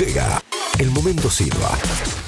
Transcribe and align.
Llega 0.00 0.42
el 0.78 0.90
momento 0.92 1.28
Silva. 1.28 1.76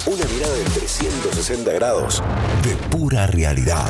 Una 0.05 0.27
mirada 0.27 0.55
de 0.57 0.65
360 0.65 1.73
grados 1.73 2.23
de 2.63 2.77
pura 2.95 3.27
realidad. 3.27 3.89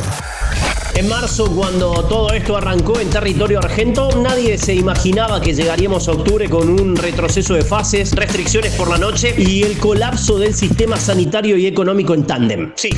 En 0.95 1.09
marzo, 1.09 1.51
cuando 1.51 2.05
todo 2.05 2.33
esto 2.33 2.57
arrancó 2.57 3.01
en 3.01 3.11
territorio 3.11 3.59
argento, 3.59 4.23
nadie 4.23 4.57
se 4.57 4.73
imaginaba 4.73 5.41
que 5.41 5.53
llegaríamos 5.53 6.07
a 6.07 6.13
octubre 6.13 6.49
con 6.49 6.69
un 6.69 6.95
retroceso 6.95 7.55
de 7.55 7.65
fases, 7.65 8.13
restricciones 8.13 8.73
por 8.75 8.89
la 8.89 8.99
noche 8.99 9.35
y 9.37 9.65
el 9.65 9.77
colapso 9.79 10.39
del 10.39 10.55
sistema 10.55 10.97
sanitario 10.97 11.57
y 11.57 11.67
económico 11.67 12.15
en 12.15 12.25
tándem. 12.25 12.73
Sí. 12.77 12.91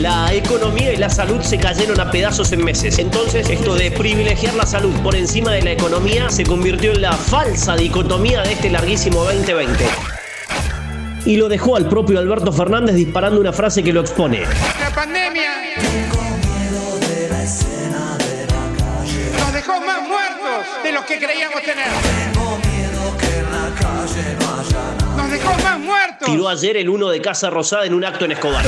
La 0.00 0.32
economía 0.32 0.94
y 0.94 0.96
la 0.96 1.10
salud 1.10 1.42
se 1.42 1.58
cayeron 1.58 2.00
a 2.00 2.10
pedazos 2.10 2.52
en 2.52 2.64
meses. 2.64 2.98
Entonces, 2.98 3.50
esto 3.50 3.74
de 3.74 3.90
privilegiar 3.90 4.54
la 4.54 4.64
salud 4.64 4.94
por 5.02 5.14
encima 5.14 5.52
de 5.52 5.60
la 5.60 5.72
economía 5.72 6.30
se 6.30 6.42
convirtió 6.42 6.92
en 6.92 7.02
la 7.02 7.12
falsa 7.12 7.76
dicotomía 7.76 8.40
de 8.40 8.54
este 8.54 8.70
larguísimo 8.70 9.22
2020 9.24 9.84
y 11.26 11.36
lo 11.36 11.50
dejó 11.50 11.76
al 11.76 11.86
propio 11.86 12.18
Alberto 12.18 12.50
Fernández 12.50 12.94
disparando 12.94 13.42
una 13.42 13.52
frase 13.52 13.82
que 13.82 13.92
lo 13.92 14.00
expone. 14.00 14.40
La 14.80 14.90
pandemia 14.94 15.50
nos 19.38 19.52
dejó 19.52 19.80
más 19.82 20.08
muertos 20.08 20.82
de 20.82 20.92
los 20.92 21.04
que 21.04 21.18
creíamos 21.18 21.62
tener. 21.62 21.88
Nos 25.16 25.30
dejó 25.30 25.50
más 25.62 25.69
Tiró 26.24 26.48
ayer 26.48 26.76
el 26.76 26.88
uno 26.88 27.08
de 27.08 27.20
Casa 27.20 27.50
Rosada 27.50 27.86
en 27.86 27.94
un 27.94 28.04
acto 28.04 28.24
en 28.24 28.32
Escobar. 28.32 28.64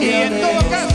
Y 0.00 0.08
en 0.08 0.40
todo 0.40 0.70
caso, 0.70 0.94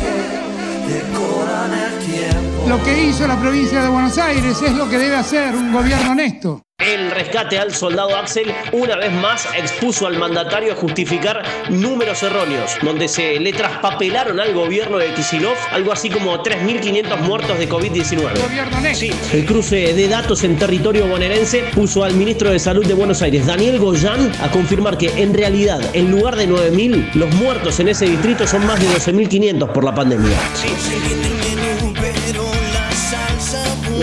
lo 2.68 2.84
que 2.84 3.04
hizo 3.04 3.28
la 3.28 3.40
provincia 3.40 3.82
de 3.82 3.90
Buenos 3.90 4.18
Aires 4.18 4.62
es 4.62 4.74
lo 4.74 4.90
que 4.90 4.98
debe 4.98 5.16
hacer 5.16 5.54
un 5.56 5.74
gobierno 5.74 6.12
honesto. 6.12 6.62
El 6.82 7.12
rescate 7.12 7.60
al 7.60 7.74
soldado 7.76 8.16
Axel 8.16 8.52
una 8.72 8.96
vez 8.96 9.12
más 9.12 9.48
expuso 9.56 10.08
al 10.08 10.18
mandatario 10.18 10.74
a 10.74 10.76
justificar 10.76 11.44
números 11.70 12.24
erróneos, 12.24 12.72
donde 12.82 13.08
se 13.08 13.40
le 13.40 13.54
traspapelaron 13.54 14.40
al 14.40 14.54
gobierno 14.54 14.98
de 14.98 15.14
Kisilov 15.14 15.56
algo 15.72 15.92
así 15.92 16.10
como 16.10 16.42
3.500 16.42 17.20
muertos 17.20 17.60
de 17.60 17.70
COVID-19. 17.70 18.42
Gobierno 18.42 18.78
honesto. 18.78 19.00
Sí, 19.00 19.12
el 19.32 19.46
cruce 19.46 19.94
de 19.94 20.08
datos 20.08 20.44
en 20.44 20.58
territorio 20.58 21.06
bonaerense 21.08 21.66
puso 21.76 22.04
al 22.04 22.16
ministro 22.16 22.50
de 22.50 22.58
Salud 22.58 22.86
de 22.86 22.96
Buenos 22.96 23.22
Aires, 23.22 23.46
Daniel 23.46 23.78
Goyán, 23.78 24.32
a 24.42 24.50
confirmar 24.50 24.98
que 24.98 25.22
en 25.22 25.34
realidad, 25.34 25.82
en 25.94 26.10
lugar 26.10 26.36
de 26.36 26.50
9.000, 26.50 27.14
los 27.14 27.34
muertos 27.36 27.80
en 27.80 27.90
ese 27.90 28.06
distrito 28.06 28.48
son 28.48 28.66
más 28.66 28.80
de 28.80 28.88
12.500 28.88 29.72
por 29.72 29.84
la 29.84 29.94
pandemia. 29.94 30.38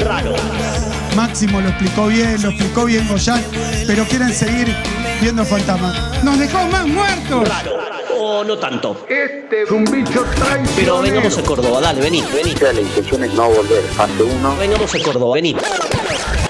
Raro. 0.04 0.77
Máximo 1.18 1.60
lo 1.60 1.70
explicó 1.70 2.06
bien, 2.06 2.40
lo 2.40 2.50
explicó 2.50 2.84
bien 2.84 3.08
Goyan, 3.08 3.44
pero 3.88 4.04
quieren 4.04 4.32
seguir 4.32 4.72
viendo 5.20 5.44
fantasmas. 5.44 6.22
Nos 6.22 6.38
dejó 6.38 6.64
más 6.68 6.86
muertos. 6.86 7.48
Raro. 7.48 7.72
O 8.16 8.44
no 8.44 8.56
tanto. 8.56 9.04
Este 9.08 9.62
es 9.62 9.70
un 9.72 9.84
bicho 9.84 10.24
traicionero. 10.36 10.70
Pero 10.76 11.02
vengamos 11.02 11.36
a 11.36 11.42
Córdoba, 11.42 11.80
dale, 11.80 12.02
vení, 12.02 12.22
vení. 12.32 12.54
La 12.54 12.80
intención 12.80 13.24
es 13.24 13.34
no 13.34 13.50
volver 13.50 13.82
fase 13.96 14.22
1. 14.22 14.56
Vengamos 14.58 14.94
a 14.94 14.98
Córdoba, 15.00 15.34
vení. 15.34 15.56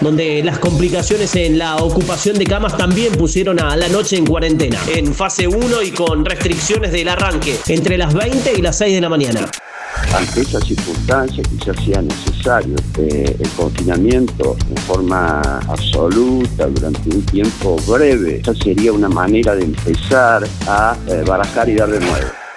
Donde 0.02 0.42
las 0.44 0.58
complicaciones 0.58 1.34
en 1.36 1.56
la 1.56 1.76
ocupación 1.76 2.36
de 2.38 2.44
camas 2.44 2.76
también 2.76 3.14
pusieron 3.14 3.58
a 3.58 3.74
la 3.74 3.88
noche 3.88 4.18
en 4.18 4.26
cuarentena. 4.26 4.78
En 4.94 5.14
fase 5.14 5.48
1 5.48 5.82
y 5.82 5.92
con 5.92 6.26
restricciones 6.26 6.92
del 6.92 7.08
arranque. 7.08 7.58
Entre 7.68 7.96
las 7.96 8.12
20 8.12 8.52
y 8.52 8.60
las 8.60 8.76
6 8.76 8.96
de 8.96 9.00
la 9.00 9.08
mañana. 9.08 9.48
Ante 10.16 10.40
esas 10.40 10.64
circunstancias 10.64 11.46
quizás 11.48 11.76
sea 11.84 12.00
necesario 12.02 12.74
eh, 12.98 13.36
el 13.38 13.48
confinamiento 13.50 14.56
en 14.70 14.76
forma 14.78 15.40
absoluta 15.68 16.66
durante 16.66 17.10
un 17.14 17.22
tiempo 17.26 17.76
breve. 17.86 18.36
Esa 18.36 18.54
sería 18.54 18.92
una 18.92 19.08
manera 19.08 19.54
de 19.54 19.64
empezar 19.64 20.48
a 20.66 20.96
eh, 21.08 21.24
barajar 21.26 21.68
y 21.68 21.74
dar 21.74 21.90
de 21.90 22.00
nuevo. 22.00 22.47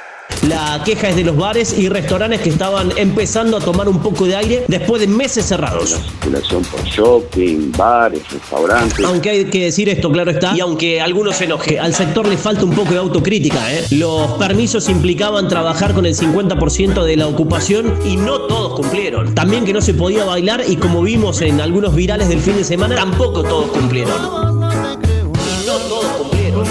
La 0.48 0.82
queja 0.84 1.10
es 1.10 1.16
de 1.16 1.24
los 1.24 1.38
bares 1.38 1.78
y 1.78 1.88
restaurantes 1.88 2.42
que 2.42 2.50
estaban 2.50 2.92
empezando 2.98 3.58
a 3.58 3.60
tomar 3.60 3.88
un 3.88 4.00
poco 4.00 4.26
de 4.26 4.36
aire 4.36 4.66
después 4.68 5.00
de 5.00 5.08
meses 5.08 5.46
cerrados. 5.46 5.92
La 5.92 5.98
circulación 5.98 6.64
por 6.64 6.84
shopping, 6.86 7.72
bares, 7.78 8.24
restaurantes. 8.32 9.06
Aunque 9.06 9.30
hay 9.30 9.46
que 9.46 9.66
decir 9.66 9.88
esto, 9.90 10.12
claro 10.12 10.32
está, 10.32 10.56
y 10.56 10.60
aunque 10.60 11.00
algunos 11.00 11.36
se 11.36 11.46
enoje, 11.46 11.80
al 11.80 11.94
sector 11.94 12.28
le 12.28 12.38
falta 12.38 12.66
un 12.66 12.72
poco 12.72 12.92
de 12.92 12.98
autocrítica. 12.98 13.72
¿eh? 13.72 13.86
Los 13.92 14.32
permisos 14.32 14.90
implicaban 14.90 15.48
trabajar 15.48 15.94
con 15.94 16.08
el 16.08 16.16
50% 16.16 17.04
de 17.04 17.18
la 17.18 17.28
ocupación 17.28 18.00
y 18.04 18.16
no 18.18 18.42
todos 18.42 18.74
cumplieron. 18.80 19.36
También 19.36 19.64
que 19.64 19.74
no 19.74 19.82
se 19.82 19.94
podía 19.94 20.24
bailar 20.26 20.64
y 20.68 20.76
como 20.78 21.04
vimos 21.04 21.42
en 21.42 21.62
algunos 21.62 21.94
virales 21.94 22.30
del 22.30 22.40
fin 22.40 22.56
de 22.56 22.64
semana, 22.64 22.96
tampoco 22.96 23.44
todos 23.44 23.70
cumplieron. 23.70 24.16
Y 24.16 25.68
no 25.68 25.78
todos 25.88 26.06
cumplieron. 26.18 26.66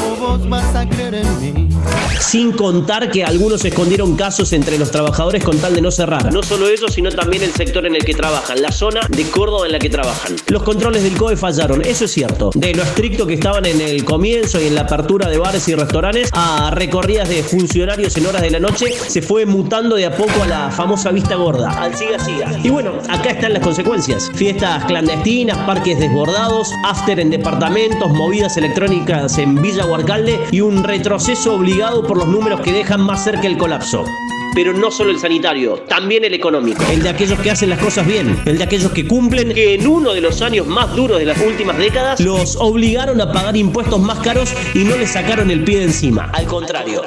Sin 2.21 2.53
contar 2.53 3.11
que 3.11 3.25
algunos 3.25 3.65
escondieron 3.65 4.15
casos 4.15 4.53
entre 4.53 4.79
los 4.79 4.91
trabajadores 4.91 5.43
con 5.43 5.59
tal 5.59 5.75
de 5.75 5.81
no 5.81 5.91
cerrar. 5.91 6.33
No 6.33 6.43
solo 6.43 6.69
ellos, 6.69 6.93
sino 6.93 7.11
también 7.11 7.43
el 7.43 7.53
sector 7.53 7.87
en 7.87 7.97
el 7.97 8.05
que 8.05 8.15
trabajan, 8.15 8.61
la 8.63 8.71
zona 8.71 9.01
de 9.09 9.25
Córdoba 9.31 9.67
en 9.67 9.73
la 9.73 9.79
que 9.79 9.89
trabajan. 9.89 10.37
Los 10.49 10.63
controles 10.63 11.03
del 11.03 11.17
COE 11.17 11.37
fallaron, 11.37 11.83
eso 11.85 12.05
es 12.05 12.13
cierto. 12.13 12.51
De 12.55 12.75
lo 12.75 12.83
estricto 12.83 13.27
que 13.27 13.35
estaban 13.35 13.65
en 13.67 13.81
el 13.81 14.05
comienzo 14.05 14.61
y 14.61 14.67
en 14.67 14.75
la 14.75 14.83
apertura 14.83 15.29
de 15.29 15.39
bares 15.39 15.67
y 15.69 15.75
restaurantes 15.75 16.31
a 16.35 16.71
recorridas 16.73 17.29
de 17.29 17.43
funcionarios 17.43 18.17
en 18.17 18.27
horas 18.27 18.43
de 18.43 18.51
la 18.51 18.61
noche, 18.61 18.87
se 19.09 19.23
fue 19.23 19.47
mutando 19.47 19.97
de 19.97 20.07
a 20.07 20.17
poco 20.17 20.43
a 20.43 20.47
la 20.47 20.71
famosa 20.71 21.11
vista 21.11 21.35
gorda, 21.35 21.71
al 21.71 21.97
siga 21.97 22.19
siga. 22.19 22.53
Y 22.63 22.69
bueno, 22.69 22.93
acá 23.09 23.31
están 23.31 23.55
las 23.55 23.63
consecuencias. 23.63 24.31
Fiestas 24.35 24.85
clandestinas, 24.85 25.57
parques 25.67 25.99
desbordados, 25.99 26.71
after 26.85 27.19
en 27.19 27.31
departamentos, 27.31 28.11
movidas 28.13 28.57
electrónicas 28.57 29.39
en 29.39 29.61
Villa 29.61 29.87
Huarcalde 29.87 30.39
y 30.53 30.61
un 30.61 30.85
retroceso 30.85 31.55
obligado 31.55 32.07
por 32.11 32.19
los 32.19 32.27
números 32.27 32.61
que 32.63 32.73
dejan 32.73 33.03
más 33.03 33.23
cerca 33.23 33.47
el 33.47 33.57
colapso. 33.57 34.05
Pero 34.53 34.73
no 34.73 34.91
solo 34.91 35.13
el 35.13 35.21
sanitario, 35.21 35.75
también 35.89 36.25
el 36.25 36.35
económico. 36.35 36.83
El 36.91 37.05
de 37.05 37.09
aquellos 37.09 37.39
que 37.39 37.53
hacen 37.53 37.71
las 37.71 37.79
cosas 37.79 38.05
bien, 38.05 38.37
el 38.47 38.59
de 38.59 38.65
aquellos 38.65 38.91
que 38.91 39.07
cumplen, 39.07 39.55
que 39.55 39.75
en 39.75 39.87
uno 39.87 40.13
de 40.13 40.21
los 40.21 40.43
años 40.43 40.67
más 40.67 40.97
duros 40.97 41.21
de 41.21 41.25
las 41.25 41.41
últimas 41.41 41.79
décadas 41.79 42.19
los 42.19 42.57
obligaron 42.57 43.21
a 43.21 43.31
pagar 43.31 43.57
impuestos 43.57 44.01
más 44.01 44.19
caros 44.19 44.53
y 44.75 44.81
no 44.81 44.97
les 44.97 45.13
sacaron 45.13 45.53
el 45.53 45.63
pie 45.63 45.79
de 45.79 45.85
encima. 45.85 46.29
Al 46.33 46.47
contrario. 46.47 47.03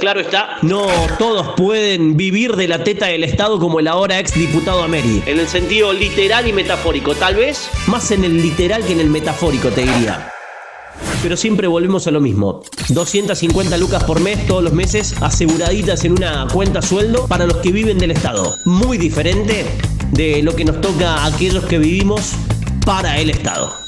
Claro 0.00 0.18
está, 0.18 0.56
no 0.62 0.88
todos 1.20 1.54
pueden 1.56 2.16
vivir 2.16 2.56
de 2.56 2.66
la 2.66 2.82
teta 2.82 3.06
del 3.06 3.22
Estado 3.22 3.60
como 3.60 3.78
el 3.78 3.86
ahora 3.86 4.18
ex 4.18 4.34
diputado 4.34 4.82
Ameri. 4.82 5.22
En 5.26 5.38
el 5.38 5.46
sentido 5.46 5.92
literal 5.92 6.48
y 6.48 6.52
metafórico, 6.52 7.14
tal 7.14 7.36
vez 7.36 7.70
más 7.86 8.10
en 8.10 8.24
el 8.24 8.42
literal 8.42 8.84
que 8.84 8.94
en 8.94 8.98
el 8.98 9.08
metafórico, 9.08 9.68
te 9.68 9.82
diría. 9.82 10.32
Pero 11.22 11.36
siempre 11.36 11.66
volvemos 11.66 12.06
a 12.06 12.10
lo 12.10 12.20
mismo. 12.20 12.62
250 12.90 13.76
lucas 13.76 14.04
por 14.04 14.20
mes 14.20 14.46
todos 14.46 14.62
los 14.62 14.72
meses 14.72 15.14
aseguraditas 15.20 16.04
en 16.04 16.12
una 16.12 16.46
cuenta 16.52 16.80
sueldo 16.80 17.26
para 17.26 17.46
los 17.46 17.56
que 17.58 17.72
viven 17.72 17.98
del 17.98 18.12
Estado. 18.12 18.54
Muy 18.64 18.98
diferente 18.98 19.66
de 20.12 20.42
lo 20.42 20.54
que 20.54 20.64
nos 20.64 20.80
toca 20.80 21.16
a 21.16 21.26
aquellos 21.26 21.64
que 21.64 21.78
vivimos 21.78 22.32
para 22.84 23.18
el 23.18 23.30
Estado. 23.30 23.87